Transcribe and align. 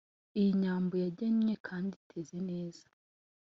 Iyi 0.39 0.51
Nyambo 0.61 0.93
yangennye 1.03 1.55
kandi 1.67 1.91
iteze 2.01 2.37
neza 2.49 2.85